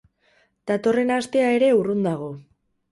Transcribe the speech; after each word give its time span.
Datorren 0.71 1.13
astea 1.19 1.55
ere 1.61 1.71
urrun 1.83 2.05
dago. 2.11 2.33